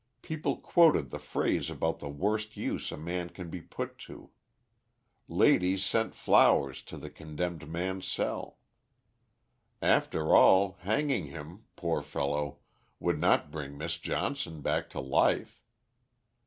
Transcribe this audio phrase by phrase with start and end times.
[0.23, 4.31] People quoted the phrase about the worst use a man can be put to.
[5.27, 8.57] Ladies sent flowers to the condemned man's cell.
[9.79, 12.57] After all, hanging him, poor fellow,
[12.99, 15.61] would not bring Miss Johnson back to life.